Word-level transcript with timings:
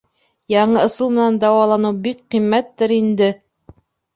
Яңы 0.53 0.85
ысул 0.87 1.11
менән 1.17 1.37
дауаланыу 1.43 1.99
бик 2.07 2.25
ҡиммәттер 2.37 2.95
инде? 2.99 3.29